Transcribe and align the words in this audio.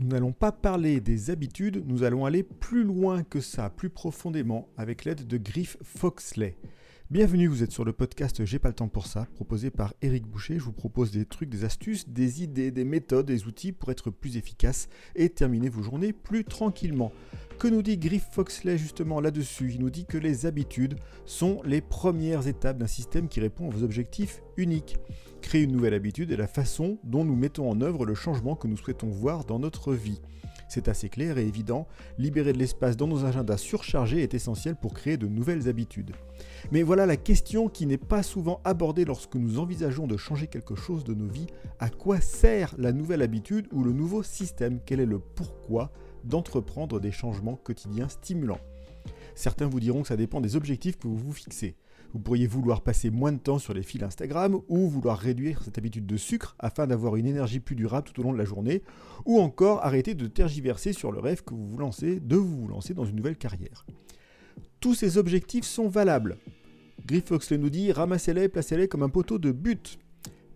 nous 0.00 0.08
n'allons 0.08 0.32
pas 0.32 0.50
parler 0.50 1.00
des 1.00 1.28
habitudes, 1.28 1.84
nous 1.86 2.04
allons 2.04 2.24
aller 2.24 2.42
plus 2.42 2.84
loin 2.84 3.22
que 3.22 3.40
ça, 3.40 3.68
plus 3.68 3.90
profondément, 3.90 4.66
avec 4.78 5.04
l'aide 5.04 5.26
de 5.26 5.36
Griff 5.36 5.76
Foxley. 5.82 6.56
Bienvenue, 7.10 7.48
vous 7.48 7.62
êtes 7.62 7.72
sur 7.72 7.84
le 7.84 7.92
podcast 7.92 8.46
J'ai 8.46 8.58
pas 8.58 8.68
le 8.68 8.74
temps 8.74 8.88
pour 8.88 9.06
ça, 9.06 9.26
proposé 9.34 9.70
par 9.70 9.92
Eric 10.00 10.26
Boucher. 10.26 10.58
Je 10.58 10.64
vous 10.64 10.72
propose 10.72 11.10
des 11.10 11.26
trucs, 11.26 11.50
des 11.50 11.64
astuces, 11.64 12.08
des 12.08 12.42
idées, 12.42 12.70
des 12.70 12.84
méthodes, 12.84 13.26
des 13.26 13.46
outils 13.46 13.72
pour 13.72 13.90
être 13.90 14.10
plus 14.10 14.38
efficace 14.38 14.88
et 15.16 15.28
terminer 15.28 15.68
vos 15.68 15.82
journées 15.82 16.14
plus 16.14 16.44
tranquillement. 16.44 17.12
Que 17.60 17.68
nous 17.68 17.82
dit 17.82 17.98
Griff 17.98 18.26
Foxley 18.32 18.78
justement 18.78 19.20
là-dessus? 19.20 19.72
Il 19.74 19.82
nous 19.82 19.90
dit 19.90 20.06
que 20.06 20.16
les 20.16 20.46
habitudes 20.46 20.96
sont 21.26 21.60
les 21.62 21.82
premières 21.82 22.48
étapes 22.48 22.78
d'un 22.78 22.86
système 22.86 23.28
qui 23.28 23.38
répond 23.38 23.68
à 23.68 23.70
vos 23.70 23.84
objectifs 23.84 24.40
uniques. 24.56 24.96
Créer 25.42 25.64
une 25.64 25.72
nouvelle 25.72 25.92
habitude 25.92 26.32
est 26.32 26.38
la 26.38 26.46
façon 26.46 26.96
dont 27.04 27.22
nous 27.22 27.36
mettons 27.36 27.70
en 27.70 27.82
œuvre 27.82 28.06
le 28.06 28.14
changement 28.14 28.56
que 28.56 28.66
nous 28.66 28.78
souhaitons 28.78 29.10
voir 29.10 29.44
dans 29.44 29.58
notre 29.58 29.92
vie. 29.92 30.22
C'est 30.70 30.88
assez 30.88 31.10
clair 31.10 31.36
et 31.36 31.46
évident, 31.46 31.86
libérer 32.16 32.54
de 32.54 32.58
l'espace 32.58 32.96
dans 32.96 33.08
nos 33.08 33.26
agendas 33.26 33.58
surchargés 33.58 34.22
est 34.22 34.32
essentiel 34.32 34.74
pour 34.74 34.94
créer 34.94 35.18
de 35.18 35.26
nouvelles 35.26 35.68
habitudes. 35.68 36.12
Mais 36.72 36.82
voilà 36.82 37.04
la 37.04 37.18
question 37.18 37.68
qui 37.68 37.84
n'est 37.84 37.98
pas 37.98 38.22
souvent 38.22 38.62
abordée 38.64 39.04
lorsque 39.04 39.34
nous 39.34 39.58
envisageons 39.58 40.06
de 40.06 40.16
changer 40.16 40.46
quelque 40.46 40.76
chose 40.76 41.04
de 41.04 41.12
nos 41.12 41.28
vies. 41.28 41.48
À 41.78 41.90
quoi 41.90 42.22
sert 42.22 42.74
la 42.78 42.92
nouvelle 42.92 43.20
habitude 43.20 43.68
ou 43.70 43.84
le 43.84 43.92
nouveau 43.92 44.22
système? 44.22 44.80
Quel 44.86 45.00
est 45.00 45.06
le 45.06 45.18
pourquoi 45.18 45.92
d'entreprendre 46.24 47.00
des 47.00 47.12
changements 47.12 47.56
quotidiens 47.56 48.08
stimulants 48.08 48.60
Certains 49.34 49.66
vous 49.66 49.80
diront 49.80 50.02
que 50.02 50.08
ça 50.08 50.16
dépend 50.16 50.40
des 50.40 50.56
objectifs 50.56 50.98
que 50.98 51.08
vous 51.08 51.16
vous 51.16 51.32
fixez. 51.32 51.76
Vous 52.12 52.18
pourriez 52.18 52.46
vouloir 52.46 52.82
passer 52.82 53.08
moins 53.08 53.32
de 53.32 53.38
temps 53.38 53.58
sur 53.58 53.72
les 53.72 53.82
fils 53.82 54.02
Instagram 54.02 54.60
ou 54.68 54.88
vouloir 54.88 55.16
réduire 55.16 55.62
cette 55.62 55.78
habitude 55.78 56.06
de 56.06 56.16
sucre 56.16 56.56
afin 56.58 56.86
d'avoir 56.86 57.16
une 57.16 57.26
énergie 57.26 57.60
plus 57.60 57.76
durable 57.76 58.08
tout 58.08 58.20
au 58.20 58.24
long 58.24 58.32
de 58.32 58.38
la 58.38 58.44
journée 58.44 58.82
ou 59.26 59.38
encore 59.40 59.84
arrêter 59.84 60.14
de 60.14 60.26
tergiverser 60.26 60.92
sur 60.92 61.12
le 61.12 61.20
rêve 61.20 61.44
que 61.44 61.54
vous 61.54 61.66
vous 61.66 61.78
lancez 61.78 62.18
de 62.18 62.36
vous 62.36 62.66
lancer 62.66 62.94
dans 62.94 63.04
une 63.04 63.16
nouvelle 63.16 63.36
carrière. 63.36 63.86
Tous 64.80 64.94
ces 64.94 65.18
objectifs 65.18 65.64
sont 65.64 65.88
valables. 65.88 66.36
Griff 67.06 67.26
Foxley 67.26 67.58
nous 67.58 67.70
dit 67.70 67.92
ramassez-les, 67.92 68.48
placez-les 68.48 68.88
comme 68.88 69.04
un 69.04 69.08
poteau 69.08 69.38
de 69.38 69.52
but. 69.52 69.98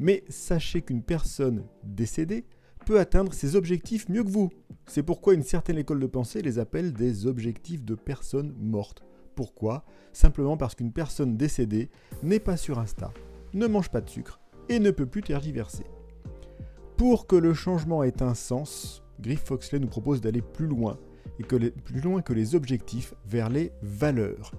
Mais 0.00 0.24
sachez 0.28 0.82
qu'une 0.82 1.02
personne 1.02 1.62
décédée 1.84 2.44
peut 2.84 2.98
atteindre 2.98 3.32
ses 3.32 3.54
objectifs 3.54 4.08
mieux 4.08 4.24
que 4.24 4.30
vous. 4.30 4.50
C'est 4.86 5.02
pourquoi 5.02 5.34
une 5.34 5.42
certaine 5.42 5.78
école 5.78 6.00
de 6.00 6.06
pensée 6.06 6.42
les 6.42 6.58
appelle 6.58 6.92
des 6.92 7.26
objectifs 7.26 7.84
de 7.84 7.94
personnes 7.94 8.54
mortes. 8.60 9.04
Pourquoi? 9.34 9.84
Simplement 10.12 10.56
parce 10.56 10.74
qu'une 10.74 10.92
personne 10.92 11.36
décédée 11.36 11.90
n'est 12.22 12.38
pas 12.38 12.56
sur 12.56 12.78
Insta, 12.78 13.12
ne 13.52 13.66
mange 13.66 13.90
pas 13.90 14.00
de 14.00 14.10
sucre 14.10 14.40
et 14.68 14.78
ne 14.78 14.90
peut 14.90 15.06
plus 15.06 15.22
tergiverser. 15.22 15.84
Pour 16.96 17.26
que 17.26 17.36
le 17.36 17.54
changement 17.54 18.04
ait 18.04 18.22
un 18.22 18.34
sens, 18.34 19.02
Griff 19.20 19.42
Foxley 19.44 19.80
nous 19.80 19.88
propose 19.88 20.20
d'aller 20.20 20.42
plus 20.42 20.66
loin, 20.66 20.98
et 21.40 21.42
plus 21.42 22.00
loin 22.00 22.22
que 22.22 22.32
les 22.32 22.54
objectifs, 22.54 23.14
vers 23.26 23.48
les 23.48 23.72
valeurs. 23.82 24.52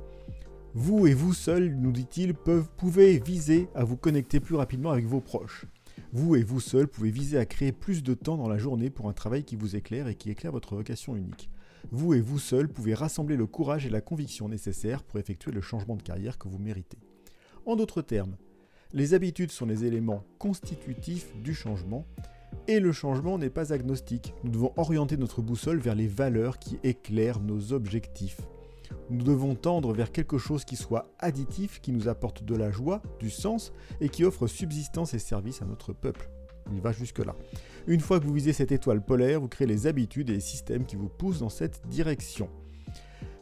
Vous 0.74 1.08
et 1.08 1.14
vous 1.14 1.34
seuls, 1.34 1.74
nous 1.74 1.94
dit-il, 1.94 2.34
pouvez 2.34 3.20
viser 3.20 3.70
à 3.76 3.86
vous 3.86 3.96
connecter 3.96 4.42
plus 4.42 4.56
rapidement 4.56 4.92
avec 4.92 5.06
vos 5.06 5.22
proches. 5.22 5.66
Vous 6.16 6.36
et 6.38 6.44
vous 6.44 6.62
seuls 6.62 6.88
pouvez 6.88 7.12
viser 7.12 7.38
à 7.38 7.46
créer 7.46 7.74
plus 7.74 8.02
de 8.02 8.14
temps 8.14 8.38
dans 8.38 8.48
la 8.48 8.58
journée 8.58 8.90
pour 8.90 9.10
un 9.10 9.14
travail 9.14 9.44
qui 9.44 9.58
vous 9.58 9.76
éclaire 9.76 10.08
et 10.08 10.16
qui 10.16 10.32
éclaire 10.32 10.54
votre 10.54 10.74
vocation 10.74 11.16
unique 11.16 11.50
vous 11.92 12.14
et 12.14 12.22
vous 12.22 12.40
seul 12.40 12.68
pouvez 12.68 12.94
rassembler 12.94 13.36
le 13.36 13.46
courage 13.46 13.86
et 13.86 13.90
la 13.90 14.02
conviction 14.02 14.50
nécessaires 14.50 15.04
pour 15.04 15.20
effectuer 15.20 15.52
le 15.52 15.62
changement 15.62 15.96
de 15.96 16.02
carrière 16.02 16.38
que 16.38 16.48
vous 16.48 16.58
méritez. 16.58 16.98
En 17.66 17.76
d'autres 17.76 18.02
termes, 18.02 18.38
les 18.94 19.14
habitudes 19.14 19.52
sont 19.52 19.66
les 19.66 19.86
éléments 19.86 20.24
constitutifs 20.40 21.36
du 21.44 21.54
changement 21.54 22.06
et 22.68 22.80
le 22.80 22.92
changement 22.92 23.38
n'est 23.38 23.50
pas 23.50 23.74
agnostique. 23.74 24.34
Nous 24.44 24.52
devons 24.52 24.74
orienter 24.78 25.18
notre 25.18 25.42
boussole 25.42 25.80
vers 25.80 25.96
les 25.96 26.08
valeurs 26.08 26.60
qui 26.60 26.80
éclairent 26.84 27.42
nos 27.42 27.74
objectifs. 27.74 28.42
Nous 29.10 29.24
devons 29.24 29.56
tendre 29.56 29.94
vers 29.94 30.12
quelque 30.12 30.38
chose 30.38 30.66
qui 30.66 30.76
soit 30.76 31.12
additif, 31.20 31.82
qui 31.82 31.92
nous 31.92 32.08
apporte 32.08 32.44
de 32.44 32.56
la 32.56 32.72
joie, 32.72 33.02
du 33.20 33.30
sens 33.30 33.74
et 34.02 34.10
qui 34.10 34.24
offre 34.24 34.48
subsistance 34.48 35.14
et 35.14 35.20
service 35.20 35.62
à 35.62 35.66
notre 35.66 35.94
peuple. 35.94 36.30
Il 36.74 36.82
va 36.82 36.92
jusque-là. 36.92 37.36
Une 37.88 38.00
fois 38.00 38.20
que 38.20 38.26
vous 38.26 38.34
visez 38.34 38.54
cette 38.54 38.72
étoile 38.72 39.04
polaire, 39.04 39.40
vous 39.40 39.48
créez 39.48 39.68
les 39.68 39.88
habitudes 39.88 40.30
et 40.30 40.34
les 40.34 40.40
systèmes 40.40 40.86
qui 40.86 40.96
vous 40.96 41.10
poussent 41.10 41.40
dans 41.40 41.50
cette 41.50 41.88
direction. 41.88 42.50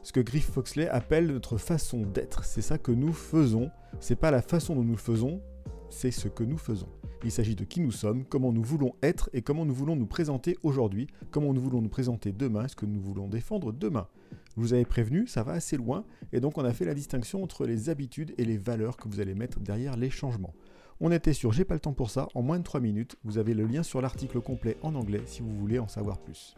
Ce 0.04 0.12
que 0.12 0.20
Griff 0.20 0.52
Foxley 0.52 0.90
appelle 0.90 1.28
notre 1.28 1.58
façon 1.58 2.02
d'être, 2.02 2.44
c'est 2.44 2.62
ça 2.62 2.78
que 2.78 2.92
nous 2.92 3.14
faisons. 3.14 3.72
C'est 4.02 4.18
pas 4.18 4.32
la 4.32 4.42
façon 4.42 4.76
dont 4.76 4.84
nous 4.84 4.92
le 4.92 4.98
faisons, 4.98 5.42
c'est 5.90 6.12
ce 6.12 6.28
que 6.28 6.44
nous 6.44 6.58
faisons. 6.58 6.90
Il 7.24 7.32
s'agit 7.32 7.56
de 7.56 7.64
qui 7.64 7.80
nous 7.80 7.92
sommes, 7.92 8.26
comment 8.26 8.52
nous 8.52 8.64
voulons 8.64 8.96
être 9.02 9.30
et 9.32 9.42
comment 9.42 9.66
nous 9.66 9.74
voulons 9.74 9.96
nous 9.96 10.06
présenter 10.06 10.58
aujourd'hui, 10.62 11.08
comment 11.32 11.54
nous 11.54 11.62
voulons 11.62 11.82
nous 11.82 11.90
présenter 11.90 12.34
demain, 12.34 12.68
ce 12.68 12.76
que 12.76 12.86
nous 12.86 13.00
voulons 13.00 13.30
défendre 13.30 13.72
demain. 13.72 14.08
Je 14.56 14.62
vous 14.62 14.74
avez 14.74 14.86
prévenu, 14.86 15.28
ça 15.28 15.44
va 15.44 15.54
assez 15.54 15.78
loin, 15.78 16.06
et 16.32 16.40
donc 16.40 16.58
on 16.58 16.66
a 16.66 16.74
fait 16.74 16.86
la 16.86 16.94
distinction 16.94 17.44
entre 17.44 17.66
les 17.66 17.90
habitudes 17.90 18.34
et 18.38 18.46
les 18.46 18.58
valeurs 18.58 18.98
que 18.98 19.08
vous 19.08 19.20
allez 19.20 19.36
mettre 19.36 19.60
derrière 19.60 19.98
les 19.98 20.10
changements. 20.10 20.54
On 21.00 21.12
était 21.12 21.34
sur 21.34 21.52
J'ai 21.52 21.66
pas 21.66 21.74
le 21.74 21.80
temps 21.80 21.94
pour 21.94 22.12
ça 22.12 22.28
en 22.36 22.42
moins 22.42 22.60
de 22.60 22.64
3 22.64 22.80
minutes. 22.80 23.18
Vous 23.24 23.38
avez 23.38 23.54
le 23.54 23.66
lien 23.66 23.84
sur 23.84 24.00
l'article 24.02 24.42
complet 24.42 24.78
en 24.84 24.96
anglais 24.96 25.24
si 25.26 25.42
vous 25.42 25.54
voulez 25.58 25.80
en 25.80 25.88
savoir 25.88 26.20
plus. 26.20 26.56